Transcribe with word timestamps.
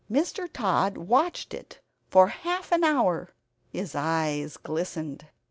Mr. 0.11 0.49
Tod 0.51 0.97
watched 0.97 1.53
it 1.53 1.77
for 2.09 2.29
half 2.29 2.71
an 2.71 2.83
hour; 2.83 3.29
his 3.69 3.93
eyes 3.93 4.57
glistened. 4.57 5.27